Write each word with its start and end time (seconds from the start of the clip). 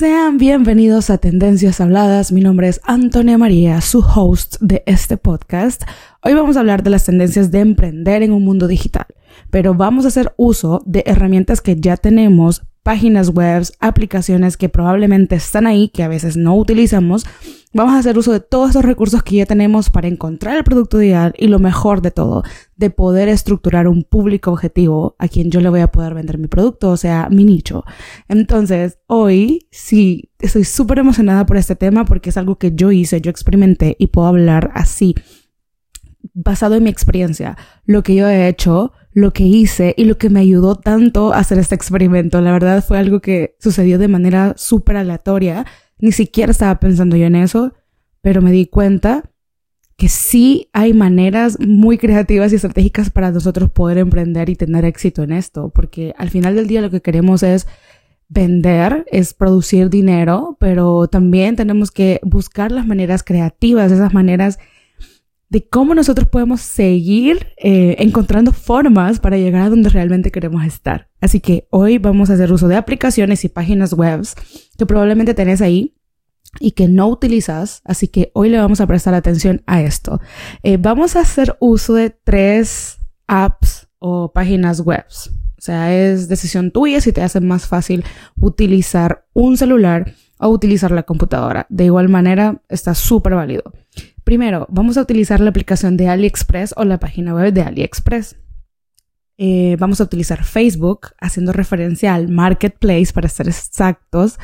Sean 0.00 0.38
bienvenidos 0.38 1.10
a 1.10 1.18
Tendencias 1.18 1.78
Habladas. 1.78 2.32
Mi 2.32 2.40
nombre 2.40 2.68
es 2.68 2.80
Antonia 2.84 3.36
María, 3.36 3.82
su 3.82 3.98
host 3.98 4.56
de 4.58 4.82
este 4.86 5.18
podcast. 5.18 5.82
Hoy 6.22 6.32
vamos 6.32 6.56
a 6.56 6.60
hablar 6.60 6.82
de 6.82 6.88
las 6.88 7.04
tendencias 7.04 7.50
de 7.50 7.58
emprender 7.58 8.22
en 8.22 8.32
un 8.32 8.42
mundo 8.42 8.66
digital, 8.66 9.04
pero 9.50 9.74
vamos 9.74 10.06
a 10.06 10.08
hacer 10.08 10.32
uso 10.38 10.82
de 10.86 11.02
herramientas 11.04 11.60
que 11.60 11.76
ya 11.78 11.98
tenemos 11.98 12.62
páginas 12.82 13.30
web, 13.30 13.64
aplicaciones 13.78 14.56
que 14.56 14.68
probablemente 14.68 15.34
están 15.34 15.66
ahí, 15.66 15.88
que 15.88 16.02
a 16.02 16.08
veces 16.08 16.36
no 16.36 16.56
utilizamos. 16.56 17.26
Vamos 17.72 17.94
a 17.94 17.98
hacer 17.98 18.18
uso 18.18 18.32
de 18.32 18.40
todos 18.40 18.70
esos 18.70 18.84
recursos 18.84 19.22
que 19.22 19.36
ya 19.36 19.46
tenemos 19.46 19.90
para 19.90 20.08
encontrar 20.08 20.56
el 20.56 20.64
producto 20.64 21.00
ideal 21.00 21.34
y 21.38 21.46
lo 21.46 21.60
mejor 21.60 22.02
de 22.02 22.10
todo, 22.10 22.42
de 22.74 22.90
poder 22.90 23.28
estructurar 23.28 23.86
un 23.86 24.02
público 24.02 24.50
objetivo 24.50 25.14
a 25.18 25.28
quien 25.28 25.50
yo 25.50 25.60
le 25.60 25.68
voy 25.68 25.80
a 25.80 25.92
poder 25.92 26.14
vender 26.14 26.38
mi 26.38 26.48
producto, 26.48 26.90
o 26.90 26.96
sea, 26.96 27.28
mi 27.30 27.44
nicho. 27.44 27.84
Entonces, 28.28 28.98
hoy 29.06 29.68
sí, 29.70 30.30
estoy 30.40 30.64
súper 30.64 30.98
emocionada 30.98 31.46
por 31.46 31.58
este 31.58 31.76
tema 31.76 32.04
porque 32.04 32.30
es 32.30 32.36
algo 32.36 32.58
que 32.58 32.74
yo 32.74 32.90
hice, 32.90 33.20
yo 33.20 33.30
experimenté 33.30 33.94
y 34.00 34.08
puedo 34.08 34.26
hablar 34.26 34.72
así, 34.74 35.14
basado 36.34 36.74
en 36.74 36.82
mi 36.82 36.90
experiencia, 36.90 37.56
lo 37.84 38.02
que 38.02 38.14
yo 38.14 38.28
he 38.28 38.48
hecho 38.48 38.92
lo 39.12 39.32
que 39.32 39.44
hice 39.44 39.94
y 39.96 40.04
lo 40.04 40.18
que 40.18 40.30
me 40.30 40.40
ayudó 40.40 40.76
tanto 40.76 41.32
a 41.32 41.38
hacer 41.38 41.58
este 41.58 41.74
experimento. 41.74 42.40
La 42.40 42.52
verdad 42.52 42.84
fue 42.84 42.98
algo 42.98 43.20
que 43.20 43.56
sucedió 43.58 43.98
de 43.98 44.08
manera 44.08 44.54
súper 44.56 44.96
aleatoria. 44.96 45.66
Ni 45.98 46.12
siquiera 46.12 46.52
estaba 46.52 46.78
pensando 46.78 47.16
yo 47.16 47.26
en 47.26 47.36
eso, 47.36 47.74
pero 48.20 48.42
me 48.42 48.52
di 48.52 48.66
cuenta 48.66 49.30
que 49.96 50.08
sí 50.08 50.70
hay 50.72 50.94
maneras 50.94 51.58
muy 51.60 51.98
creativas 51.98 52.52
y 52.52 52.54
estratégicas 52.54 53.10
para 53.10 53.32
nosotros 53.32 53.70
poder 53.70 53.98
emprender 53.98 54.48
y 54.48 54.56
tener 54.56 54.86
éxito 54.86 55.22
en 55.22 55.32
esto, 55.32 55.70
porque 55.74 56.14
al 56.16 56.30
final 56.30 56.54
del 56.54 56.68
día 56.68 56.80
lo 56.80 56.90
que 56.90 57.02
queremos 57.02 57.42
es 57.42 57.66
vender, 58.28 59.04
es 59.10 59.34
producir 59.34 59.90
dinero, 59.90 60.56
pero 60.58 61.06
también 61.08 61.56
tenemos 61.56 61.90
que 61.90 62.20
buscar 62.22 62.72
las 62.72 62.86
maneras 62.86 63.22
creativas, 63.22 63.92
esas 63.92 64.14
maneras 64.14 64.58
de 65.50 65.68
cómo 65.68 65.94
nosotros 65.94 66.28
podemos 66.28 66.60
seguir 66.60 67.48
eh, 67.56 67.96
encontrando 67.98 68.52
formas 68.52 69.18
para 69.18 69.36
llegar 69.36 69.62
a 69.62 69.70
donde 69.70 69.90
realmente 69.90 70.30
queremos 70.30 70.64
estar. 70.64 71.10
Así 71.20 71.40
que 71.40 71.66
hoy 71.70 71.98
vamos 71.98 72.30
a 72.30 72.34
hacer 72.34 72.52
uso 72.52 72.68
de 72.68 72.76
aplicaciones 72.76 73.44
y 73.44 73.48
páginas 73.48 73.92
web 73.92 74.22
que 74.78 74.86
probablemente 74.86 75.34
tenés 75.34 75.60
ahí 75.60 75.96
y 76.60 76.72
que 76.72 76.88
no 76.88 77.08
utilizas, 77.08 77.82
así 77.84 78.08
que 78.08 78.30
hoy 78.32 78.48
le 78.48 78.58
vamos 78.58 78.80
a 78.80 78.86
prestar 78.86 79.14
atención 79.14 79.62
a 79.66 79.82
esto. 79.82 80.20
Eh, 80.62 80.78
vamos 80.78 81.16
a 81.16 81.20
hacer 81.20 81.56
uso 81.60 81.94
de 81.94 82.10
tres 82.10 82.98
apps 83.26 83.88
o 83.98 84.32
páginas 84.32 84.80
web. 84.80 85.04
O 85.58 85.62
sea, 85.62 85.94
es 85.94 86.28
decisión 86.28 86.70
tuya 86.70 87.00
si 87.00 87.12
te 87.12 87.22
hace 87.22 87.40
más 87.40 87.66
fácil 87.66 88.04
utilizar 88.36 89.26
un 89.34 89.56
celular 89.56 90.14
o 90.38 90.48
utilizar 90.48 90.90
la 90.90 91.02
computadora. 91.02 91.66
De 91.68 91.84
igual 91.84 92.08
manera, 92.08 92.62
está 92.68 92.94
súper 92.94 93.34
válido. 93.34 93.64
Primero, 94.30 94.68
vamos 94.70 94.96
a 94.96 95.00
utilizar 95.00 95.40
la 95.40 95.50
aplicación 95.50 95.96
de 95.96 96.06
AliExpress 96.06 96.74
o 96.76 96.84
la 96.84 97.00
página 97.00 97.34
web 97.34 97.52
de 97.52 97.62
AliExpress. 97.62 98.36
Eh, 99.38 99.76
vamos 99.80 100.00
a 100.00 100.04
utilizar 100.04 100.44
Facebook, 100.44 101.08
haciendo 101.20 101.52
referencia 101.52 102.14
al 102.14 102.28
marketplace 102.28 103.12
para 103.12 103.28
ser 103.28 103.48
exactos. 103.48 104.38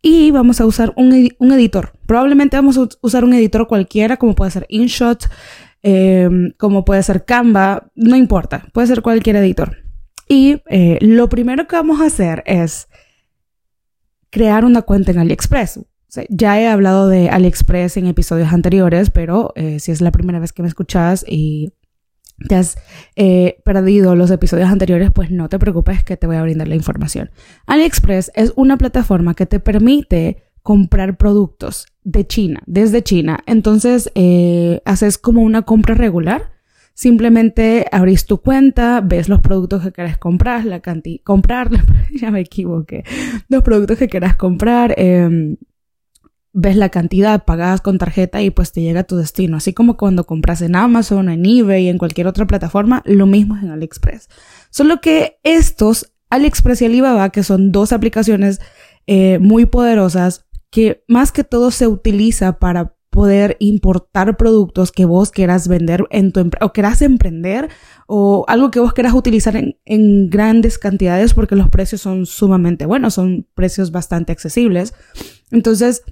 Y 0.00 0.30
vamos 0.30 0.62
a 0.62 0.64
usar 0.64 0.94
un, 0.96 1.12
editor. 1.52 1.92
Probablemente 2.06 2.56
vamos 2.56 2.78
a 2.78 2.88
usar 3.02 3.24
un 3.24 3.34
editor 3.34 3.68
cualquiera, 3.68 4.16
como 4.16 4.34
puede 4.34 4.52
ser 4.52 4.64
InShot, 4.70 5.28
eh, 5.82 6.30
como 6.56 6.86
puede 6.86 7.02
ser 7.02 7.26
Canva, 7.26 7.90
no 7.94 8.16
importa, 8.16 8.66
puede 8.72 8.86
ser 8.86 9.02
cualquier 9.02 9.36
editor. 9.36 9.76
Y 10.26 10.62
eh, 10.70 10.96
lo 11.02 11.28
primero 11.28 11.68
que 11.68 11.76
vamos 11.76 12.00
a 12.00 12.06
hacer 12.06 12.42
es 12.46 12.88
crear 14.30 14.64
una 14.64 14.80
cuenta 14.80 15.10
en 15.10 15.18
AliExpress 15.18 15.80
ya 16.28 16.60
he 16.60 16.66
hablado 16.66 17.08
de 17.08 17.28
AliExpress 17.30 17.96
en 17.96 18.06
episodios 18.06 18.52
anteriores, 18.52 19.10
pero 19.10 19.52
eh, 19.56 19.80
si 19.80 19.92
es 19.92 20.00
la 20.00 20.12
primera 20.12 20.38
vez 20.38 20.52
que 20.52 20.62
me 20.62 20.68
escuchas 20.68 21.24
y 21.28 21.72
te 22.48 22.54
has 22.54 22.78
eh, 23.16 23.60
perdido 23.64 24.14
los 24.14 24.30
episodios 24.30 24.68
anteriores, 24.68 25.10
pues 25.12 25.30
no 25.30 25.48
te 25.48 25.58
preocupes 25.58 26.04
que 26.04 26.16
te 26.16 26.26
voy 26.26 26.36
a 26.36 26.42
brindar 26.42 26.68
la 26.68 26.74
información. 26.74 27.30
AliExpress 27.66 28.30
es 28.34 28.52
una 28.56 28.76
plataforma 28.76 29.34
que 29.34 29.46
te 29.46 29.60
permite 29.60 30.42
comprar 30.62 31.16
productos 31.16 31.86
de 32.02 32.26
China, 32.26 32.62
desde 32.66 33.02
China. 33.02 33.38
Entonces, 33.46 34.10
eh, 34.14 34.82
haces 34.84 35.16
como 35.16 35.42
una 35.42 35.62
compra 35.62 35.94
regular. 35.94 36.50
Simplemente 36.92 37.86
abrís 37.92 38.26
tu 38.26 38.38
cuenta, 38.38 39.00
ves 39.00 39.28
los 39.28 39.40
productos 39.40 39.82
que 39.82 39.92
querés 39.92 40.18
comprar, 40.18 40.64
la 40.64 40.80
cantidad, 40.80 41.22
comprar, 41.24 41.70
ya 42.14 42.30
me 42.30 42.40
equivoqué, 42.40 43.04
los 43.48 43.62
productos 43.62 43.98
que 43.98 44.08
quieras 44.08 44.34
comprar, 44.36 44.94
eh, 44.96 45.56
ves 46.58 46.74
la 46.74 46.88
cantidad, 46.88 47.44
pagas 47.44 47.82
con 47.82 47.98
tarjeta 47.98 48.40
y 48.40 48.48
pues 48.48 48.72
te 48.72 48.80
llega 48.80 49.00
a 49.00 49.04
tu 49.04 49.16
destino. 49.16 49.58
Así 49.58 49.74
como 49.74 49.98
cuando 49.98 50.24
compras 50.24 50.62
en 50.62 50.74
Amazon, 50.74 51.28
en 51.28 51.44
eBay, 51.44 51.88
en 51.88 51.98
cualquier 51.98 52.26
otra 52.26 52.46
plataforma, 52.46 53.02
lo 53.04 53.26
mismo 53.26 53.56
es 53.56 53.62
en 53.62 53.72
AliExpress. 53.72 54.30
Solo 54.70 55.02
que 55.02 55.38
estos, 55.42 56.14
AliExpress 56.30 56.80
y 56.80 56.86
Alibaba, 56.86 57.28
que 57.28 57.42
son 57.42 57.72
dos 57.72 57.92
aplicaciones 57.92 58.60
eh, 59.06 59.38
muy 59.38 59.66
poderosas, 59.66 60.46
que 60.70 61.04
más 61.08 61.30
que 61.30 61.44
todo 61.44 61.70
se 61.70 61.88
utiliza 61.88 62.58
para 62.58 62.96
poder 63.10 63.58
importar 63.60 64.38
productos 64.38 64.92
que 64.92 65.04
vos 65.04 65.30
quieras 65.30 65.68
vender 65.68 66.04
en 66.10 66.32
tu 66.32 66.50
o 66.60 66.72
quieras 66.72 67.02
emprender 67.02 67.68
o 68.06 68.44
algo 68.48 68.70
que 68.70 68.80
vos 68.80 68.92
quieras 68.94 69.14
utilizar 69.14 69.56
en, 69.56 69.78
en, 69.84 70.28
grandes 70.28 70.78
cantidades 70.78 71.32
porque 71.32 71.56
los 71.56 71.70
precios 71.70 72.02
son 72.02 72.26
sumamente 72.26 72.84
buenos, 72.84 73.14
son 73.14 73.46
precios 73.54 73.90
bastante 73.90 74.32
accesibles. 74.32 74.92
Entonces, 75.50 76.02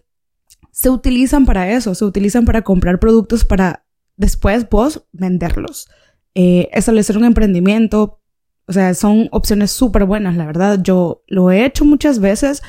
se 0.75 0.91
utilizan 0.91 1.47
para 1.47 1.71
eso, 1.71 1.95
se 1.95 2.05
utilizan 2.05 2.45
para 2.45 2.63
comprar 2.63 2.99
productos 2.99 3.45
para 3.45 3.87
después 4.17 4.69
vos 4.69 5.07
venderlos. 5.13 5.89
Eh, 6.35 6.69
establecer 6.73 7.17
un 7.17 7.25
emprendimiento, 7.25 8.21
o 8.67 8.73
sea, 8.73 8.93
son 8.95 9.29
opciones 9.31 9.71
súper 9.71 10.05
buenas, 10.05 10.37
la 10.37 10.47
verdad. 10.47 10.81
Yo 10.83 11.23
lo 11.29 11.53
he 11.53 11.65
hecho 11.65 11.85
muchas 11.85 12.19
veces 12.19 12.61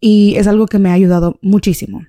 y 0.00 0.34
es 0.36 0.48
algo 0.48 0.66
que 0.66 0.78
me 0.78 0.90
ha 0.90 0.92
ayudado 0.92 1.38
muchísimo. 1.40 2.02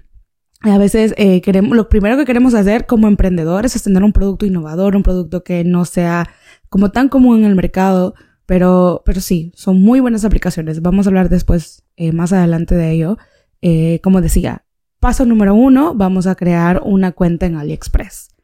A 0.63 0.77
veces 0.77 1.13
eh, 1.15 1.39
queremos, 1.39 1.77
lo 1.77 1.87
primero 1.87 2.17
que 2.17 2.25
queremos 2.25 2.53
hacer 2.53 2.85
como 2.85 3.07
emprendedores 3.07 3.73
es 3.77 3.83
tener 3.83 4.03
un 4.03 4.11
producto 4.11 4.45
innovador, 4.45 4.97
un 4.97 5.03
producto 5.03 5.45
que 5.45 5.63
no 5.63 5.85
sea 5.85 6.29
como 6.67 6.91
tan 6.91 7.07
común 7.07 7.39
en 7.39 7.45
el 7.45 7.55
mercado, 7.55 8.15
pero, 8.45 9.01
pero 9.05 9.21
sí, 9.21 9.53
son 9.55 9.81
muy 9.81 10.01
buenas 10.01 10.25
aplicaciones. 10.25 10.81
Vamos 10.81 11.07
a 11.07 11.09
hablar 11.09 11.29
después, 11.29 11.85
eh, 11.95 12.11
más 12.11 12.33
adelante 12.33 12.75
de 12.75 12.91
ello. 12.91 13.17
como 14.03 14.19
decía, 14.19 14.65
Paso 15.01 15.25
número 15.25 15.55
uno, 15.55 15.95
vamos 15.95 16.27
a 16.27 16.35
crear 16.35 16.79
una 16.85 17.11
cuenta 17.11 17.47
en 17.47 17.55
AliExpress. 17.55 18.35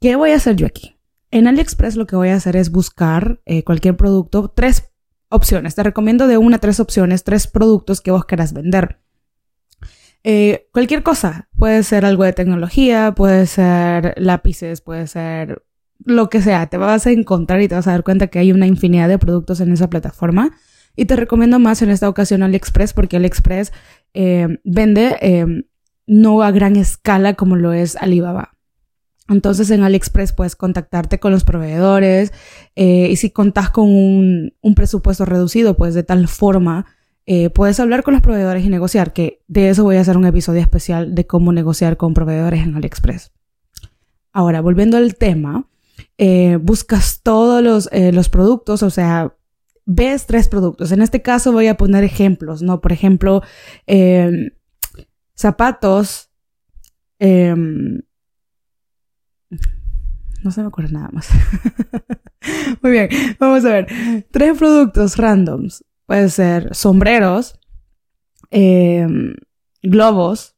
¿Qué 0.00 0.14
voy 0.14 0.30
a 0.30 0.36
hacer 0.36 0.54
yo 0.54 0.64
aquí? 0.64 0.96
En 1.32 1.48
AliExpress 1.48 1.96
lo 1.96 2.06
que 2.06 2.14
voy 2.14 2.28
a 2.28 2.36
hacer 2.36 2.54
es 2.54 2.70
buscar 2.70 3.40
eh, 3.46 3.64
cualquier 3.64 3.96
producto, 3.96 4.48
tres 4.54 4.92
opciones. 5.28 5.74
Te 5.74 5.82
recomiendo 5.82 6.28
de 6.28 6.38
una 6.38 6.58
a 6.58 6.60
tres 6.60 6.78
opciones, 6.78 7.24
tres 7.24 7.48
productos 7.48 8.00
que 8.00 8.12
vos 8.12 8.26
quieras 8.26 8.52
vender. 8.52 9.00
Eh, 10.22 10.68
cualquier 10.72 11.02
cosa. 11.02 11.48
Puede 11.58 11.82
ser 11.82 12.04
algo 12.04 12.22
de 12.22 12.32
tecnología, 12.32 13.12
puede 13.16 13.46
ser 13.48 14.14
lápices, 14.16 14.82
puede 14.82 15.08
ser 15.08 15.64
lo 15.98 16.28
que 16.28 16.40
sea. 16.40 16.68
Te 16.68 16.76
vas 16.76 17.08
a 17.08 17.10
encontrar 17.10 17.60
y 17.60 17.66
te 17.66 17.74
vas 17.74 17.88
a 17.88 17.90
dar 17.90 18.04
cuenta 18.04 18.28
que 18.28 18.38
hay 18.38 18.52
una 18.52 18.68
infinidad 18.68 19.08
de 19.08 19.18
productos 19.18 19.60
en 19.60 19.72
esa 19.72 19.90
plataforma. 19.90 20.52
Y 20.94 21.06
te 21.06 21.16
recomiendo 21.16 21.58
más 21.58 21.82
en 21.82 21.90
esta 21.90 22.08
ocasión 22.08 22.44
AliExpress 22.44 22.92
porque 22.92 23.16
AliExpress 23.16 23.72
eh, 24.12 24.60
vende 24.62 25.66
no 26.06 26.42
a 26.42 26.50
gran 26.50 26.76
escala 26.76 27.34
como 27.34 27.56
lo 27.56 27.72
es 27.72 27.96
Alibaba. 27.96 28.54
Entonces 29.28 29.70
en 29.70 29.82
AliExpress 29.82 30.32
puedes 30.32 30.54
contactarte 30.54 31.18
con 31.18 31.32
los 31.32 31.44
proveedores 31.44 32.32
eh, 32.76 33.08
y 33.10 33.16
si 33.16 33.30
contás 33.30 33.70
con 33.70 33.88
un, 33.88 34.74
presupuesto 34.76 35.24
reducido, 35.24 35.76
pues 35.76 35.94
de 35.94 36.02
tal 36.02 36.28
forma 36.28 36.84
eh, 37.24 37.48
puedes 37.48 37.80
hablar 37.80 38.02
con 38.02 38.12
los 38.12 38.22
proveedores 38.22 38.64
y 38.64 38.68
negociar, 38.68 39.14
que 39.14 39.40
de 39.48 39.70
eso 39.70 39.82
voy 39.82 39.96
a 39.96 40.02
hacer 40.02 40.18
un 40.18 40.26
episodio 40.26 40.60
especial 40.60 41.14
de 41.14 41.26
cómo 41.26 41.52
negociar 41.52 41.96
con 41.96 42.12
proveedores 42.12 42.64
en 42.64 42.74
AliExpress. 42.74 43.32
Ahora, 44.30 44.60
volviendo 44.60 44.98
al 44.98 45.14
tema, 45.14 45.68
eh, 46.18 46.58
buscas 46.60 47.20
todos 47.22 47.62
los, 47.62 47.88
los 47.92 48.28
productos, 48.28 48.82
o 48.82 48.90
sea, 48.90 49.34
ves 49.86 50.26
tres 50.26 50.48
productos. 50.48 50.92
En 50.92 51.00
este 51.00 51.22
caso 51.22 51.50
voy 51.52 51.68
a 51.68 51.78
poner 51.78 52.04
ejemplos, 52.04 52.60
¿no? 52.60 52.82
Por 52.82 52.92
ejemplo, 52.92 53.42
zapatos. 55.34 56.30
Em, 57.18 58.00
no 60.42 60.50
se 60.50 60.60
me 60.60 60.66
ocurre 60.66 60.88
nada 60.90 61.08
más. 61.12 61.28
Muy 62.82 62.92
bien, 62.92 63.08
vamos 63.38 63.64
a 63.64 63.70
ver. 63.70 64.26
Tres 64.30 64.58
productos 64.58 65.16
randoms. 65.16 65.84
Puede 66.06 66.28
ser 66.28 66.74
sombreros, 66.74 67.58
em, 68.50 69.34
globos, 69.82 70.54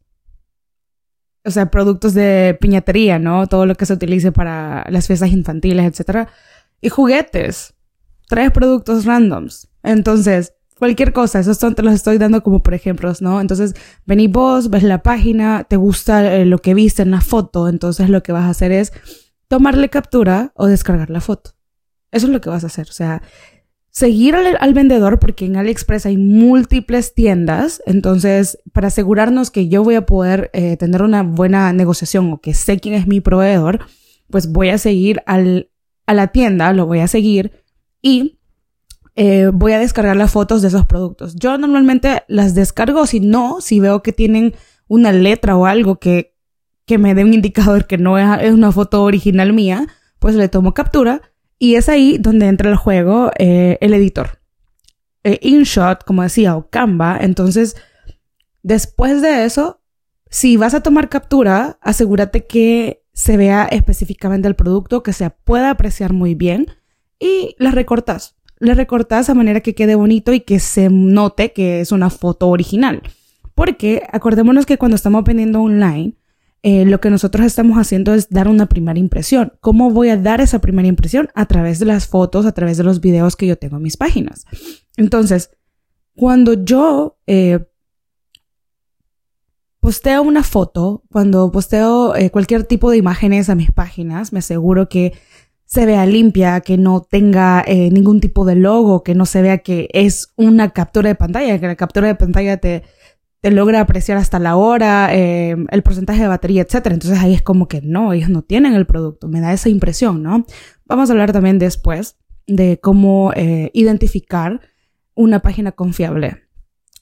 o 1.45 1.51
sea, 1.53 1.71
productos 1.71 2.15
de 2.15 2.59
piñatería, 2.61 3.21
¿no? 3.21 3.47
Todo 3.47 3.67
lo 3.67 3.77
que 3.77 3.87
se 3.87 3.93
utilice 3.93 4.33
para 4.33 4.85
las 4.91 5.07
fiestas 5.07 5.31
infantiles, 5.31 5.87
etc. 5.87 6.29
Y 6.81 6.89
juguetes. 6.89 7.75
Tres 8.29 8.51
productos 8.51 9.05
randoms. 9.05 9.69
Entonces, 9.85 10.56
cualquier 10.79 11.13
cosa, 11.13 11.41
esos 11.41 11.57
son, 11.57 11.75
te 11.75 11.83
los 11.83 11.95
estoy 11.95 12.19
dando 12.19 12.43
como 12.43 12.63
por 12.63 12.75
ejemplos, 12.75 13.23
¿no? 13.23 13.41
Entonces, 13.41 13.75
venís 14.05 14.31
vos, 14.31 14.71
ves 14.71 14.83
la 14.83 15.03
página, 15.03 15.65
te 15.65 15.77
gusta 15.77 16.35
eh, 16.37 16.45
lo 16.45 16.59
que 16.59 16.75
viste 16.75 17.03
en 17.03 17.11
la 17.11 17.21
foto, 17.21 17.69
entonces 17.69 18.11
lo 18.11 18.23
que 18.23 18.33
vas 18.33 18.45
a 18.45 18.51
hacer 18.51 18.73
es 18.73 18.93
tomarle 19.49 19.89
captura 19.89 20.53
o 20.55 20.67
descargar 20.67 21.11
la 21.11 21.21
foto. 21.21 21.53
Eso 22.13 22.27
es 22.27 22.33
lo 22.33 22.41
que 22.41 22.51
vas 22.51 22.65
a 22.65 22.69
hacer, 22.69 22.89
o 22.89 22.93
sea, 22.93 23.23
seguir 23.91 24.35
al, 24.35 24.75
vendedor 24.75 25.19
porque 25.19 25.47
en 25.47 25.57
AliExpress 25.57 26.05
hay 26.05 26.19
múltiples 26.19 27.15
tiendas, 27.15 27.83
entonces 27.87 28.59
para 28.73 28.89
asegurarnos 28.89 29.51
que 29.51 29.69
yo 29.69 29.83
voy 29.83 29.95
a 29.95 30.05
poder 30.05 30.51
eh, 30.53 30.77
tener 30.77 31.01
una 31.03 31.23
buena 31.23 31.73
negociación 31.73 32.31
o 32.31 32.41
que 32.43 32.53
sé 32.53 32.79
quién 32.79 32.95
es 32.95 33.07
mi 33.07 33.23
proveedor, 33.23 33.81
pues 34.29 34.53
voy 34.53 34.69
a 34.69 34.77
seguir 34.77 35.23
al, 35.25 35.71
a 36.05 36.13
la 36.13 36.27
tienda, 36.29 36.73
lo 36.75 36.85
voy 36.85 36.99
a 36.99 37.09
seguir 37.09 37.65
y 38.03 38.36
eh, 39.17 39.51
voy 39.53 39.73
a 39.73 39.79
descargar 39.79 40.15
las 40.15 40.31
fotos 40.31 40.61
de 40.61 40.69
esos 40.69 40.85
productos. 40.85 41.35
Yo 41.37 41.57
normalmente 41.57 42.23
las 42.29 42.55
descargo, 42.55 43.07
si 43.07 43.21
no, 43.21 43.63
si 43.63 43.81
veo 43.81 44.03
que 44.03 44.13
tienen 44.13 44.55
una 44.89 45.11
letra 45.11 45.57
o 45.57 45.65
algo 45.65 45.99
que, 45.99 46.37
que 46.85 46.99
me 46.99 47.15
dé 47.15 47.25
un 47.25 47.33
indicador 47.33 47.87
que 47.87 47.97
no 47.97 48.19
es, 48.19 48.53
una 48.53 48.71
foto 48.73 49.03
original 49.03 49.55
mía, 49.55 49.87
pues 50.19 50.35
le 50.35 50.49
tomo 50.49 50.75
captura 50.75 51.23
y 51.59 51.77
es 51.77 51.89
ahí 51.89 52.19
donde 52.19 52.47
entra 52.47 52.71
el 52.71 52.77
juego 52.77 53.31
eh, 53.39 53.79
el 53.81 53.95
editor. 53.95 54.39
Eh, 55.25 55.39
InShot, 55.41 56.05
como 56.05 56.23
decía, 56.23 56.55
o 56.55 56.69
Canva. 56.69 57.19
Entonces, 57.19 57.75
después 58.63 59.23
de 59.23 59.47
eso, 59.47 59.81
si 60.29 60.59
vas 60.59 60.75
a 60.75 60.83
tomar 60.83 61.09
captura, 61.09 61.79
asegúrate 61.81 62.47
que 62.47 63.03
se 63.15 63.39
vea 63.39 63.65
específicamente 63.65 64.47
el 64.47 64.57
producto, 64.57 65.03
que 65.03 65.15
se 65.15 65.31
pueda 65.31 65.71
apreciar 65.71 66.13
muy 66.13 66.35
bien 66.35 66.67
y 67.19 67.57
la 67.59 67.71
recortas 67.71 68.36
le 68.59 68.75
recortas 68.75 69.29
a 69.29 69.35
manera 69.35 69.61
que 69.61 69.75
quede 69.75 69.95
bonito 69.95 70.33
y 70.33 70.41
que 70.41 70.61
se 70.61 70.89
note 70.91 71.53
que 71.53 71.81
es 71.81 71.93
una 71.93 72.11
foto 72.11 72.49
original. 72.49 73.03
Porque 73.55 74.03
acordémonos 74.13 74.67
que 74.67 74.79
cuando 74.79 74.97
estamos 74.97 75.25
vendiendo 75.25 75.63
online, 75.63 76.15
eh, 76.63 76.85
lo 76.85 77.01
que 77.01 77.11
nosotros 77.11 77.47
estamos 77.47 77.79
haciendo 77.79 78.13
es 78.15 78.29
dar 78.29 78.49
una 78.49 78.67
primera 78.67 78.99
impresión. 78.99 79.53
¿Cómo 79.61 79.91
voy 79.91 80.09
a 80.09 80.17
dar 80.17 80.41
esa 80.41 80.61
primera 80.61 80.89
impresión? 80.89 81.29
A 81.35 81.47
través 81.47 81.79
de 81.79 81.87
las 81.87 82.07
fotos, 82.07 82.45
a 82.45 82.53
través 82.53 82.77
de 82.77 82.85
los 82.85 83.01
videos 83.01 83.37
que 83.37 83.47
yo 83.47 83.57
tengo 83.57 83.77
en 83.77 83.83
mis 83.83 83.97
páginas. 83.97 84.45
Entonces, 84.97 85.51
cuando 86.15 86.55
yo 86.65 87.19
eh, 87.27 87.67
posteo 89.81 90.23
una 90.23 90.43
foto, 90.43 91.05
cuando 91.13 91.53
posteo 91.53 92.17
eh, 92.17 92.31
cualquier 92.31 92.65
tipo 92.65 92.91
de 92.91 92.97
imágenes 92.97 93.49
a 93.49 93.55
mis 93.55 93.71
páginas, 93.71 94.33
me 94.33 94.41
aseguro 94.41 94.89
que 94.89 95.13
se 95.67 95.85
vea 95.85 96.07
limpia, 96.07 96.61
que 96.61 96.79
no 96.79 97.03
tenga 97.03 97.63
eh, 97.67 97.91
ningún 97.91 98.21
tipo 98.21 98.45
de 98.45 98.55
logo, 98.55 99.03
que 99.03 99.17
no 99.17 99.27
se 99.27 99.43
vea 99.43 99.59
que 99.59 99.89
es 99.93 100.33
una 100.37 100.71
captura 100.71 101.09
de 101.09 101.17
pantalla, 101.17 101.59
que 101.59 101.67
la 101.67 101.75
captura 101.75 102.07
de 102.07 102.15
pantalla 102.15 102.57
te, 102.59 102.85
te 103.41 103.51
logra 103.51 103.81
apreciar 103.81 104.17
hasta 104.17 104.39
la 104.39 104.55
hora, 104.57 105.09
eh, 105.13 105.57
el 105.71 105.83
porcentaje 105.83 106.23
de 106.23 106.29
batería, 106.29 106.63
etc. 106.63 106.87
Entonces 106.87 107.19
ahí 107.19 107.35
es 107.35 107.43
como 107.43 107.67
que 107.67 107.83
no, 107.83 108.13
ellos 108.13 108.31
no 108.31 108.43
tienen 108.43 108.75
el 108.75 108.87
producto, 108.87 109.27
me 109.27 109.41
da 109.41 109.53
esa 109.53 109.69
impresión, 109.69 110.23
¿no? 110.23 110.47
Vamos 110.85 111.11
a 111.11 111.13
hablar 111.13 111.33
también 111.33 111.59
después 111.59 112.17
de 112.47 112.79
cómo 112.81 113.33
eh, 113.35 113.73
identificar 113.75 114.61
una 115.15 115.41
página 115.43 115.73
confiable. 115.73 116.45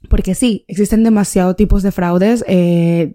Porque 0.09 0.35
sí, 0.35 0.65
existen 0.69 1.03
demasiados 1.03 1.57
tipos 1.57 1.83
de 1.83 1.91
fraudes 1.91 2.45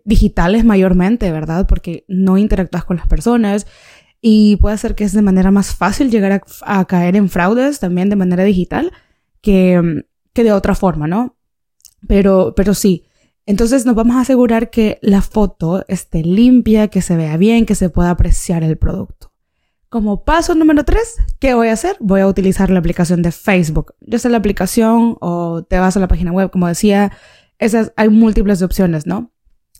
digitales 0.06 0.66
mayormente, 0.66 1.31
¿verdad? 1.31 1.68
Porque 1.68 2.04
no 2.07 2.40
interactúas 2.40 2.84
con 2.84 2.98
las 2.98 3.06
personas, 3.06 3.68
y 4.21 4.57
puede 4.57 4.77
ser 4.77 4.95
que 4.95 5.04
es 5.04 5.13
de 5.13 5.21
manera 5.21 5.51
más 5.51 5.75
fácil 5.75 6.12
llegar 6.12 6.44
a, 6.62 6.86
caer 6.86 7.16
en 7.16 7.30
fraudes 7.30 7.80
también 7.80 8.10
de 8.10 8.16
manera 8.16 8.44
digital 8.44 8.92
que, 9.42 10.04
que 10.33 10.44
de 10.44 10.51
otra 10.51 10.75
forma, 10.75 11.07
¿no? 11.07 11.38
Pero, 12.07 12.54
pero 12.56 12.74
sí. 12.74 13.06
Entonces 13.45 13.86
nos 13.86 13.95
vamos 13.95 14.16
a 14.16 14.21
asegurar 14.21 14.69
que 14.69 15.00
la 15.01 15.21
foto 15.21 15.83
esté 15.88 16.24
limpia, 16.24 16.89
que 16.89 17.01
se 17.01 17.16
vea 17.16 17.38
bien, 17.38 17.66
que 17.66 17.75
se 17.75 17.89
pueda 17.89 18.12
apreciar 18.12 18.63
el 18.63 18.77
producto. 18.77 19.31
Como 19.89 20.24
paso 20.24 20.54
número 20.54 20.83
tres, 20.83 21.16
¿qué 21.39 21.56
voy 21.56 21.69
a 21.69 21.74
hacer? 21.74 21.98
Voy 22.00 22.21
a 22.21 22.27
utilizar 22.27 22.69
la 22.69 22.77
aplicación 22.77 23.24
de 23.24 23.31
Facebook. 23.31 23.95
Ya 24.01 24.19
sea 24.19 24.30
la 24.30 24.38
aplicación 24.38 25.18
o 25.19 25.63
te 25.63 25.80
vas 25.80 25.98
a 25.98 26.00
la 26.00 26.07
página 26.07 26.31
web, 26.31 26.51
como 26.51 26.68
decía, 26.68 27.12
esas 27.57 27.92
hay 27.95 28.10
múltiples 28.10 28.62
opciones, 28.62 29.07
¿no? 29.07 29.31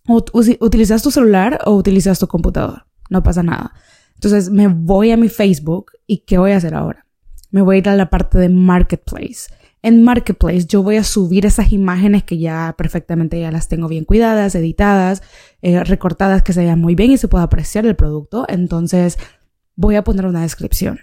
utilizas 0.08 1.04
tu 1.04 1.12
celular 1.12 1.60
o 1.66 1.76
utilizas 1.76 2.18
tu 2.18 2.28
computador. 2.28 2.88
No 3.12 3.22
pasa 3.22 3.44
nada. 3.44 3.74
Entonces 4.20 4.50
me 4.50 4.68
voy 4.68 5.12
a 5.12 5.18
mi 5.18 5.30
Facebook 5.30 5.94
y 6.06 6.26
¿qué 6.26 6.38
voy 6.38 6.52
a 6.52 6.58
hacer 6.58 6.76
ahora? 6.76 7.06
Me 7.52 7.62
voy 7.62 7.78
a 7.78 7.80
ir 7.80 7.88
a 7.88 7.96
la 7.96 8.10
parte 8.10 8.38
de 8.38 8.50
Marketplace. 8.50 9.48
En 9.82 10.04
Marketplace 10.04 10.66
yo 10.66 10.84
voy 10.84 10.98
a 10.98 11.06
subir 11.06 11.46
esas 11.46 11.72
imágenes 11.72 12.26
que 12.26 12.38
ya 12.38 12.76
perfectamente 12.78 13.40
ya 13.40 13.50
las 13.50 13.70
tengo 13.70 13.88
bien 13.88 14.04
cuidadas, 14.04 14.56
editadas, 14.56 15.24
eh, 15.62 15.82
recortadas, 15.86 16.44
que 16.44 16.52
se 16.52 16.66
vean 16.66 16.82
muy 16.82 16.96
bien 16.96 17.12
y 17.12 17.18
se 17.18 17.30
pueda 17.30 17.46
apreciar 17.46 17.86
el 17.86 17.96
producto. 17.96 18.46
Entonces 18.50 19.18
voy 19.78 19.96
a 19.96 20.04
poner 20.04 20.26
una 20.26 20.42
descripción. 20.42 21.00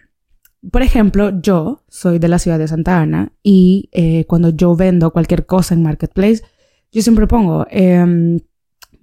Por 0.71 0.83
ejemplo, 0.83 1.41
yo 1.41 1.85
soy 1.89 2.19
de 2.19 2.29
la 2.29 2.39
ciudad 2.39 2.59
de 2.59 2.69
Santa 2.69 3.01
Ana 3.01 3.33
y 3.43 3.89
eh, 3.93 4.27
cuando 4.27 4.51
yo 4.51 4.77
vendo 4.77 5.11
cualquier 5.11 5.47
cosa 5.47 5.73
en 5.73 5.83
Marketplace, 5.83 6.43
yo 6.93 7.01
siempre 7.01 7.27
pongo... 7.27 7.67
Em, 7.71 8.41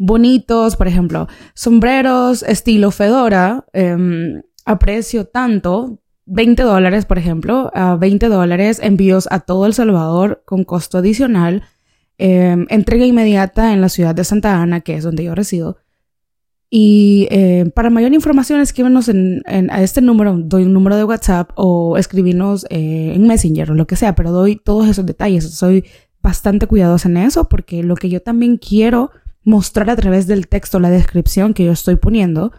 bonitos, 0.06 0.76
por 0.76 0.88
ejemplo, 0.88 1.28
sombreros 1.54 2.44
estilo 2.44 2.92
Fedora, 2.92 3.66
eh, 3.74 4.42
aprecio 4.66 5.26
tanto, 5.26 6.00
20 6.26 6.64
dólares, 6.64 7.06
por 7.06 7.18
ejemplo, 7.18 7.72
a 7.74 7.96
20 7.96 8.28
dólares, 8.28 8.80
envíos 8.82 9.28
a 9.32 9.40
todo 9.40 9.66
El 9.66 9.74
Salvador 9.74 10.44
con 10.46 10.64
costo 10.64 10.98
adicional, 10.98 11.64
em, 12.18 12.66
entrega 12.70 13.06
inmediata 13.06 13.74
en 13.74 13.82
la 13.82 13.90
ciudad 13.90 14.16
de 14.16 14.24
Santa 14.24 14.62
Ana, 14.62 14.82
que 14.82 14.96
es 14.96 15.04
donde 15.04 15.24
yo 15.24 15.36
resido. 15.36 15.78
Y 16.70 17.28
eh, 17.30 17.72
para 17.76 17.90
mayor 17.90 18.14
información, 18.14 18.60
escríbenos 18.60 19.08
en, 19.08 19.42
a 19.46 19.84
este 19.84 20.02
número, 20.02 20.38
doy 20.38 20.64
un 20.64 20.74
número 20.74 20.98
de 20.98 21.04
WhatsApp 21.04 21.52
o 21.56 21.98
escribirnos 21.98 22.66
eh, 22.70 23.14
en 23.16 23.28
Messenger 23.28 23.72
o 23.72 23.76
lo 23.76 23.86
que 23.86 23.96
sea, 23.96 24.16
pero 24.16 24.32
doy 24.32 24.56
todos 24.56 24.88
esos 24.88 25.06
detalles. 25.06 25.50
Soy 25.54 25.86
bastante 26.22 26.68
cuidadosa 26.68 27.10
en 27.10 27.18
eso 27.18 27.48
porque 27.48 27.84
lo 27.84 27.96
que 27.96 28.10
yo 28.10 28.22
también 28.22 28.58
quiero 28.58 29.12
mostrar 29.44 29.90
a 29.90 29.96
través 29.96 30.28
del 30.28 30.48
texto 30.48 30.80
la 30.80 30.90
descripción 30.90 31.54
que 31.54 31.66
yo 31.66 31.72
estoy 31.72 31.96
poniendo 31.96 32.52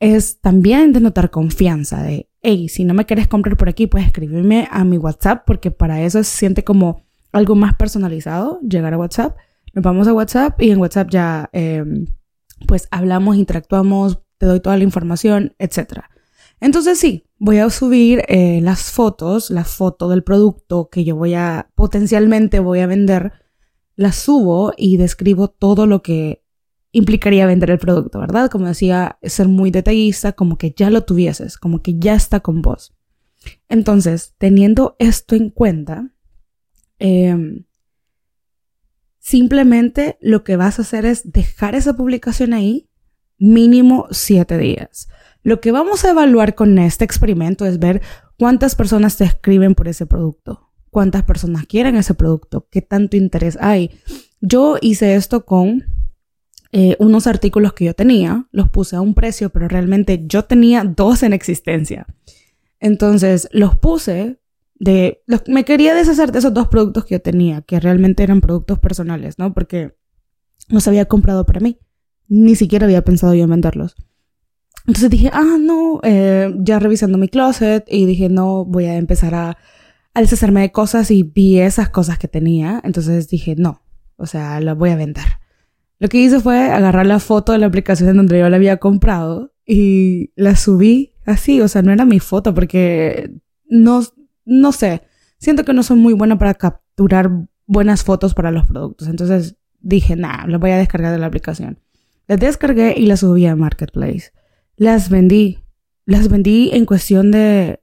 es 0.00 0.40
también 0.40 0.92
de 0.92 1.00
notar 1.00 1.30
confianza 1.30 2.02
de, 2.02 2.30
hey, 2.42 2.68
si 2.68 2.84
no 2.84 2.94
me 2.94 3.04
quieres 3.04 3.28
comprar 3.28 3.56
por 3.56 3.68
aquí, 3.68 3.86
puedes 3.86 4.06
escribirme 4.06 4.66
a 4.70 4.84
mi 4.84 4.96
WhatsApp 4.96 5.44
porque 5.46 5.70
para 5.70 6.02
eso 6.02 6.22
se 6.24 6.36
siente 6.36 6.64
como 6.64 7.04
algo 7.32 7.54
más 7.54 7.74
personalizado, 7.74 8.60
llegar 8.62 8.94
a 8.94 8.98
WhatsApp. 8.98 9.36
Nos 9.74 9.84
vamos 9.84 10.08
a 10.08 10.14
WhatsApp 10.14 10.60
y 10.62 10.70
en 10.70 10.78
WhatsApp 10.78 11.10
ya 11.10 11.50
em, 11.52 12.06
pues 12.66 12.88
hablamos, 12.90 13.36
interactuamos, 13.36 14.20
te 14.38 14.46
doy 14.46 14.60
toda 14.60 14.76
la 14.78 14.84
información, 14.84 15.54
etc. 15.58 16.00
Entonces 16.60 16.98
sí, 16.98 17.26
voy 17.38 17.58
a 17.58 17.68
subir 17.70 18.24
eh, 18.28 18.60
las 18.62 18.90
fotos, 18.90 19.50
la 19.50 19.64
foto 19.64 20.08
del 20.08 20.24
producto 20.24 20.88
que 20.90 21.04
yo 21.04 21.14
voy 21.14 21.34
a 21.34 21.70
potencialmente 21.74 22.58
voy 22.58 22.80
a 22.80 22.86
vender 22.86 23.32
la 23.96 24.12
subo 24.12 24.72
y 24.76 24.96
describo 24.96 25.48
todo 25.48 25.86
lo 25.86 26.02
que 26.02 26.42
implicaría 26.92 27.46
vender 27.46 27.70
el 27.70 27.78
producto, 27.78 28.18
¿verdad? 28.18 28.50
Como 28.50 28.66
decía, 28.66 29.18
ser 29.22 29.48
muy 29.48 29.70
detallista, 29.70 30.32
como 30.32 30.58
que 30.58 30.74
ya 30.76 30.90
lo 30.90 31.04
tuvieses, 31.04 31.56
como 31.56 31.82
que 31.82 31.98
ya 31.98 32.14
está 32.14 32.40
con 32.40 32.62
vos. 32.62 32.94
Entonces, 33.68 34.34
teniendo 34.38 34.96
esto 34.98 35.34
en 35.34 35.50
cuenta, 35.50 36.10
em, 36.98 37.64
simplemente 39.18 40.18
lo 40.20 40.44
que 40.44 40.56
vas 40.56 40.78
a 40.78 40.82
hacer 40.82 41.06
es 41.06 41.30
dejar 41.32 41.74
esa 41.74 41.96
publicación 41.96 42.52
ahí 42.52 42.90
mínimo 43.38 44.06
siete 44.10 44.58
días. 44.58 45.08
Lo 45.42 45.60
que 45.60 45.72
vamos 45.72 46.04
a 46.04 46.10
evaluar 46.10 46.54
con 46.54 46.78
este 46.78 47.04
experimento 47.04 47.64
es 47.64 47.78
ver 47.78 48.02
cuántas 48.38 48.74
personas 48.74 49.16
te 49.16 49.24
escriben 49.24 49.74
por 49.74 49.88
ese 49.88 50.06
producto 50.06 50.69
cuántas 50.90 51.22
personas 51.22 51.66
quieren 51.66 51.96
ese 51.96 52.14
producto, 52.14 52.66
qué 52.70 52.82
tanto 52.82 53.16
interés 53.16 53.56
hay. 53.60 53.90
Yo 54.40 54.76
hice 54.80 55.14
esto 55.14 55.44
con 55.44 55.84
eh, 56.72 56.96
unos 56.98 57.26
artículos 57.26 57.72
que 57.72 57.86
yo 57.86 57.94
tenía, 57.94 58.46
los 58.52 58.68
puse 58.68 58.96
a 58.96 59.00
un 59.00 59.14
precio, 59.14 59.50
pero 59.50 59.68
realmente 59.68 60.24
yo 60.26 60.44
tenía 60.44 60.84
dos 60.84 61.22
en 61.22 61.32
existencia. 61.32 62.06
Entonces 62.78 63.48
los 63.52 63.76
puse 63.76 64.40
de, 64.74 65.22
me 65.46 65.64
quería 65.64 65.94
deshacer 65.94 66.32
de 66.32 66.38
esos 66.38 66.54
dos 66.54 66.68
productos 66.68 67.04
que 67.04 67.16
yo 67.16 67.20
tenía, 67.20 67.62
que 67.62 67.78
realmente 67.80 68.22
eran 68.22 68.40
productos 68.40 68.78
personales, 68.78 69.38
¿no? 69.38 69.52
Porque 69.52 69.94
los 70.68 70.88
había 70.88 71.06
comprado 71.06 71.44
para 71.44 71.60
mí. 71.60 71.78
Ni 72.28 72.54
siquiera 72.54 72.86
había 72.86 73.02
pensado 73.02 73.34
yo 73.34 73.44
en 73.44 73.50
venderlos. 73.50 73.96
Entonces 74.86 75.10
dije, 75.10 75.30
ah, 75.32 75.56
no, 75.60 76.00
eh, 76.02 76.54
ya 76.60 76.78
revisando 76.78 77.18
mi 77.18 77.28
closet 77.28 77.84
y 77.88 78.06
dije, 78.06 78.28
no, 78.28 78.64
voy 78.64 78.86
a 78.86 78.96
empezar 78.96 79.34
a 79.34 79.58
al 80.14 80.24
deshacerme 80.24 80.60
de 80.60 80.72
cosas 80.72 81.10
y 81.10 81.22
vi 81.22 81.58
esas 81.60 81.88
cosas 81.88 82.18
que 82.18 82.28
tenía, 82.28 82.80
entonces 82.84 83.28
dije, 83.28 83.54
no, 83.56 83.82
o 84.16 84.26
sea, 84.26 84.60
las 84.60 84.76
voy 84.76 84.90
a 84.90 84.96
vender. 84.96 85.24
Lo 85.98 86.08
que 86.08 86.18
hice 86.18 86.40
fue 86.40 86.70
agarrar 86.70 87.06
la 87.06 87.20
foto 87.20 87.52
de 87.52 87.58
la 87.58 87.66
aplicación 87.66 88.08
en 88.08 88.16
donde 88.16 88.38
yo 88.38 88.48
la 88.48 88.56
había 88.56 88.78
comprado 88.78 89.52
y 89.66 90.32
la 90.34 90.56
subí 90.56 91.14
así, 91.26 91.60
o 91.60 91.68
sea, 91.68 91.82
no 91.82 91.92
era 91.92 92.04
mi 92.04 92.20
foto 92.20 92.54
porque 92.54 93.30
no, 93.68 94.02
no 94.44 94.72
sé, 94.72 95.02
siento 95.38 95.64
que 95.64 95.72
no 95.72 95.82
soy 95.82 95.96
muy 95.96 96.14
buena 96.14 96.38
para 96.38 96.54
capturar 96.54 97.30
buenas 97.66 98.02
fotos 98.02 98.34
para 98.34 98.50
los 98.50 98.66
productos. 98.66 99.08
Entonces 99.08 99.56
dije, 99.80 100.16
nah, 100.16 100.46
las 100.46 100.60
voy 100.60 100.70
a 100.70 100.78
descargar 100.78 101.12
de 101.12 101.18
la 101.18 101.26
aplicación. 101.26 101.78
Las 102.26 102.40
descargué 102.40 102.94
y 102.96 103.06
las 103.06 103.20
subí 103.20 103.46
a 103.46 103.56
Marketplace. 103.56 104.32
Las 104.76 105.08
vendí. 105.08 105.58
Las 106.04 106.28
vendí 106.28 106.70
en 106.72 106.86
cuestión 106.86 107.30
de, 107.30 107.80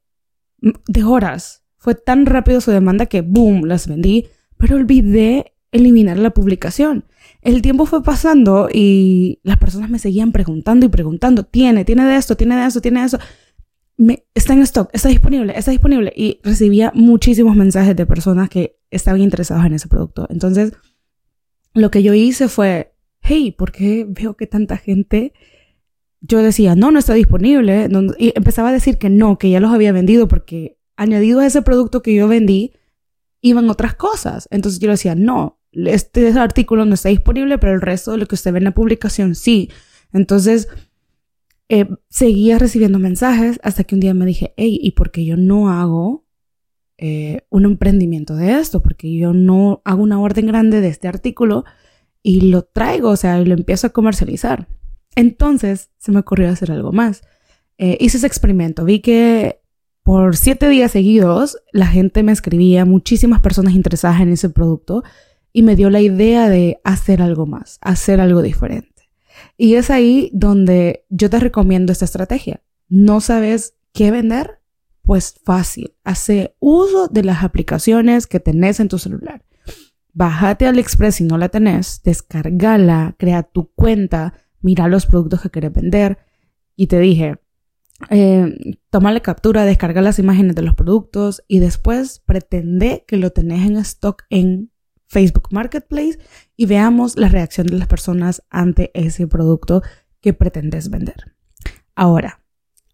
de 0.60 1.04
horas. 1.04 1.64
Fue 1.78 1.96
tan 1.96 2.26
rápido 2.26 2.62
su 2.62 2.72
demanda 2.72 3.06
que, 3.06 3.22
boom, 3.22 3.66
las 3.66 3.88
vendí. 3.88 4.28
Pero 4.58 4.76
olvidé 4.76 5.54
eliminar 5.72 6.18
la 6.18 6.32
publicación. 6.32 7.06
El 7.42 7.62
tiempo 7.62 7.86
fue 7.86 8.04
pasando 8.04 8.70
y 8.72 9.40
las 9.44 9.58
personas 9.58 9.90
me 9.90 10.00
seguían 10.00 10.32
preguntando 10.32 10.86
y 10.86 10.90
preguntando, 10.90 11.44
tiene, 11.44 11.86
tiene 11.86 12.06
de 12.06 12.16
esto, 12.16 12.36
tiene 12.36 12.56
de 12.56 12.66
esto, 12.66 12.82
tiene 12.82 13.02
de 13.02 13.06
eso. 13.06 13.20
Me, 13.98 14.26
está 14.34 14.54
en 14.54 14.62
stock, 14.62 14.90
está 14.94 15.10
disponible, 15.10 15.54
está 15.56 15.72
disponible. 15.72 16.14
Y 16.16 16.40
recibía 16.44 16.92
muchísimos 16.94 17.56
mensajes 17.56 17.96
de 17.96 18.06
personas 18.06 18.50
que 18.50 18.78
estaban 18.92 19.22
interesados 19.22 19.66
en 19.66 19.74
ese 19.74 19.88
producto. 19.88 20.28
Entonces, 20.30 20.74
lo 21.74 21.92
que 21.92 22.04
yo 22.04 22.14
hice 22.14 22.48
fue, 22.48 22.94
hey, 23.22 23.54
¿por 23.58 23.72
qué 23.72 24.06
veo 24.08 24.36
que 24.36 24.48
tanta 24.48 24.78
gente... 24.78 25.34
Yo 26.20 26.42
decía, 26.42 26.76
no, 26.76 26.90
no 26.90 26.98
está 26.98 27.14
disponible. 27.14 27.88
y 28.18 28.34
empezaba 28.36 28.70
a 28.70 28.74
decir 28.74 28.98
que 28.98 29.10
no, 29.10 29.38
que 29.38 29.52
ya 29.52 29.60
los 29.60 29.72
había 29.72 29.92
vendido 29.92 30.28
porque 30.28 30.77
añadido 30.98 31.40
a 31.40 31.46
ese 31.46 31.62
producto 31.62 32.02
que 32.02 32.14
yo 32.14 32.28
vendí, 32.28 32.74
iban 33.42 33.70
otras 33.70 33.96
cosas. 33.96 34.48
Entonces 34.52 34.80
yo 34.80 34.92
decía, 34.92 35.16
no, 35.16 35.60
este 35.72 36.28
artículo 36.32 36.86
no 36.86 36.96
está 36.96 37.10
disponible, 37.10 37.58
pero 37.58 37.74
el 37.74 37.82
resto 37.82 38.12
de 38.12 38.18
lo 38.18 38.26
que 38.26 38.36
usted 38.36 38.52
ve 38.52 38.58
en 38.58 38.66
la 38.66 38.74
publicación 38.74 39.36
sí. 39.36 39.70
Entonces 40.12 40.68
eh, 41.70 41.88
seguía 42.10 42.60
recibiendo 42.60 43.00
mensajes 43.00 43.60
hasta 43.64 43.84
que 43.84 43.96
un 43.96 44.02
día 44.02 44.14
me 44.14 44.26
dije, 44.26 44.54
hey, 44.58 44.80
¿y 44.82 44.92
por 44.92 45.12
qué 45.12 45.26
yo 45.26 45.38
no 45.38 45.70
hago 45.70 46.26
eh, 46.98 47.42
un 47.50 47.66
emprendimiento 47.66 48.36
de 48.36 48.60
esto? 48.60 48.82
Porque 48.82 49.16
yo 49.16 49.34
no 49.34 49.82
hago 49.86 50.02
una 50.02 50.20
orden 50.20 50.48
grande 50.48 50.82
de 50.82 50.88
este 50.88 51.08
artículo 51.08 51.66
y 52.24 52.42
lo 52.42 52.64
traigo, 52.64 53.10
o 53.10 53.18
sea, 53.18 53.40
lo 53.40 53.54
empiezo 53.54 53.88
a 53.88 53.92
comercializar. 53.92 54.68
Entonces 55.16 55.92
se 55.98 56.12
me 56.12 56.20
ocurrió 56.20 56.50
hacer 56.50 56.72
algo 56.72 56.92
más. 56.92 57.22
Eh, 57.78 57.98
hice 58.00 58.18
ese 58.18 58.28
experimento, 58.28 58.86
vi 58.86 59.02
que 59.02 59.62
por 60.08 60.38
siete 60.38 60.70
días 60.70 60.94
seguidos 60.94 61.58
la 61.74 61.86
gente 61.86 62.24
me 62.24 62.32
escribía, 62.32 62.86
muchísimas 62.86 63.42
personas 63.42 63.74
interesadas 63.74 64.22
en 64.22 64.32
ese 64.32 64.50
producto 64.50 65.04
y 65.52 65.64
me 65.64 65.76
dio 65.76 65.90
la 65.90 66.00
idea 66.00 66.48
de 66.48 66.80
hacer 66.86 67.22
algo 67.22 67.46
más, 67.46 67.78
hacer 67.82 68.22
algo 68.22 68.42
diferente. 68.42 69.10
Y 69.58 69.74
es 69.74 69.90
ahí 69.90 70.30
donde 70.32 71.06
yo 71.10 71.30
te 71.30 71.42
recomiendo 71.42 71.92
esta 71.92 72.06
estrategia. 72.06 72.64
¿No 72.88 73.20
sabes 73.20 73.76
qué 73.92 74.12
vender? 74.12 74.62
Pues 75.02 75.42
fácil, 75.44 75.94
hace 76.06 76.56
uso 76.60 77.10
de 77.10 77.26
las 77.26 77.44
aplicaciones 77.44 78.28
que 78.28 78.40
tenés 78.40 78.80
en 78.80 78.88
tu 78.88 79.00
celular. 79.00 79.44
Bájate 80.14 80.68
al 80.68 80.80
Express 80.80 81.16
si 81.16 81.26
no 81.26 81.38
la 81.38 81.50
tenés, 81.50 82.02
descargala, 82.02 83.18
crea 83.20 83.44
tu 83.44 83.74
cuenta, 83.74 84.36
mira 84.62 84.88
los 84.88 85.06
productos 85.06 85.42
que 85.42 85.50
quieres 85.50 85.74
vender. 85.74 86.18
Y 86.78 86.88
te 86.88 86.98
dije, 86.98 87.40
eh, 88.10 88.56
toma 88.98 89.12
la 89.12 89.20
captura, 89.20 89.64
descarga 89.64 90.02
las 90.02 90.18
imágenes 90.18 90.56
de 90.56 90.64
los 90.64 90.74
productos 90.74 91.44
y 91.48 91.60
después 91.60 92.24
pretende 92.26 93.06
que 93.08 93.18
lo 93.18 93.30
tenés 93.30 93.64
en 93.70 93.78
stock 93.78 94.24
en 94.32 94.72
Facebook 95.06 95.50
Marketplace 95.52 96.18
y 96.56 96.66
veamos 96.66 97.16
la 97.16 97.30
reacción 97.30 97.68
de 97.68 97.78
las 97.78 97.88
personas 97.88 98.42
ante 98.50 98.90
ese 98.96 99.28
producto 99.28 99.84
que 100.20 100.34
pretendes 100.34 100.90
vender. 100.90 101.36
Ahora, 101.94 102.42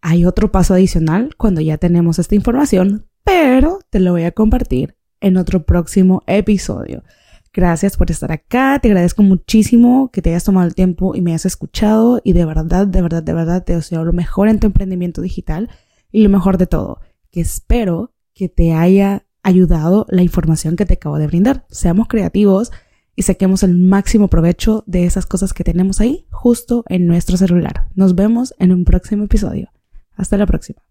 hay 0.02 0.26
otro 0.26 0.52
paso 0.52 0.74
adicional 0.74 1.36
cuando 1.38 1.62
ya 1.62 1.78
tenemos 1.78 2.18
esta 2.18 2.34
información, 2.34 3.06
pero 3.24 3.78
te 3.88 3.98
lo 3.98 4.12
voy 4.12 4.24
a 4.24 4.32
compartir 4.32 4.98
en 5.22 5.38
otro 5.38 5.64
próximo 5.64 6.22
episodio. 6.26 7.02
Gracias 7.50 7.96
por 7.96 8.10
estar 8.10 8.30
acá. 8.30 8.78
Te 8.78 8.88
agradezco 8.88 9.22
muchísimo 9.22 10.10
que 10.12 10.20
te 10.20 10.28
hayas 10.28 10.44
tomado 10.44 10.66
el 10.66 10.74
tiempo 10.74 11.14
y 11.14 11.22
me 11.22 11.30
hayas 11.30 11.46
escuchado. 11.46 12.20
Y 12.22 12.34
de 12.34 12.44
verdad, 12.44 12.86
de 12.86 13.00
verdad, 13.00 13.22
de 13.22 13.32
verdad 13.32 13.64
te 13.64 13.74
deseo 13.74 14.04
lo 14.04 14.12
mejor 14.12 14.48
en 14.48 14.60
tu 14.60 14.66
emprendimiento 14.66 15.22
digital 15.22 15.70
y 16.14 16.22
lo 16.22 16.30
mejor 16.30 16.58
de 16.58 16.68
todo, 16.68 17.00
que 17.32 17.40
espero 17.40 18.14
que 18.34 18.48
te 18.48 18.72
haya 18.72 19.26
ayudado 19.42 20.06
la 20.08 20.22
información 20.22 20.76
que 20.76 20.86
te 20.86 20.94
acabo 20.94 21.18
de 21.18 21.26
brindar. 21.26 21.66
Seamos 21.70 22.06
creativos 22.06 22.70
y 23.16 23.22
saquemos 23.22 23.64
el 23.64 23.76
máximo 23.76 24.28
provecho 24.28 24.84
de 24.86 25.06
esas 25.06 25.26
cosas 25.26 25.52
que 25.52 25.64
tenemos 25.64 26.00
ahí 26.00 26.28
justo 26.30 26.84
en 26.88 27.08
nuestro 27.08 27.36
celular. 27.36 27.88
Nos 27.96 28.14
vemos 28.14 28.54
en 28.60 28.70
un 28.70 28.84
próximo 28.84 29.24
episodio. 29.24 29.72
Hasta 30.14 30.36
la 30.36 30.46
próxima. 30.46 30.83